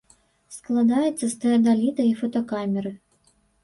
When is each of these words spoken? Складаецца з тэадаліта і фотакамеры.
Складаецца 0.55 1.15
з 1.27 1.31
тэадаліта 1.45 2.01
і 2.11 2.19
фотакамеры. 2.25 2.99